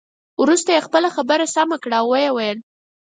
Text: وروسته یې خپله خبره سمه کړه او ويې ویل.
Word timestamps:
وروسته 0.41 0.69
یې 0.75 0.85
خپله 0.87 1.09
خبره 1.15 1.45
سمه 1.55 1.77
کړه 1.83 1.97
او 2.01 2.07
ويې 2.11 2.29
ویل. 2.33 2.57